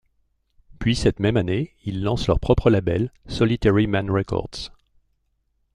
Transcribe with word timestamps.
Puis 0.79 0.95
cette 0.95 1.19
même 1.19 1.37
année, 1.37 1.75
ils 1.85 2.01
lancent 2.01 2.25
leur 2.25 2.39
propre 2.39 2.71
label, 2.71 3.13
Solitary 3.27 3.85
Man 3.85 4.09
Records. 4.09 4.71